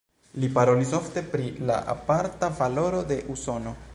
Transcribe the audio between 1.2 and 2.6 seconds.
pri la aparta